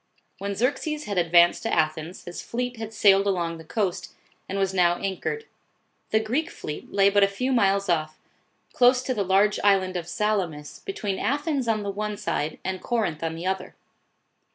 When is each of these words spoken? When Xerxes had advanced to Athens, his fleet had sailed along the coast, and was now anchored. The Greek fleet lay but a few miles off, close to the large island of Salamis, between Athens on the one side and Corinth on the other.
When 0.39 0.55
Xerxes 0.55 1.03
had 1.03 1.19
advanced 1.19 1.61
to 1.61 1.71
Athens, 1.71 2.23
his 2.25 2.41
fleet 2.41 2.77
had 2.77 2.91
sailed 2.91 3.27
along 3.27 3.59
the 3.59 3.63
coast, 3.63 4.11
and 4.49 4.57
was 4.57 4.73
now 4.73 4.95
anchored. 4.97 5.45
The 6.09 6.19
Greek 6.19 6.49
fleet 6.49 6.91
lay 6.91 7.11
but 7.11 7.23
a 7.23 7.27
few 7.27 7.51
miles 7.53 7.87
off, 7.87 8.17
close 8.73 9.03
to 9.03 9.13
the 9.13 9.23
large 9.23 9.59
island 9.63 9.95
of 9.95 10.07
Salamis, 10.07 10.79
between 10.85 11.19
Athens 11.19 11.67
on 11.67 11.83
the 11.83 11.91
one 11.91 12.17
side 12.17 12.57
and 12.65 12.81
Corinth 12.81 13.21
on 13.21 13.35
the 13.35 13.45
other. 13.45 13.75